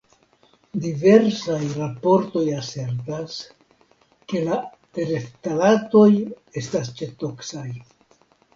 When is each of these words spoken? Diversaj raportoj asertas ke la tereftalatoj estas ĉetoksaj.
Diversaj 0.85 1.57
raportoj 1.79 2.43
asertas 2.61 3.37
ke 4.33 4.43
la 4.49 4.59
tereftalatoj 4.99 6.09
estas 6.65 6.93
ĉetoksaj. 6.99 7.69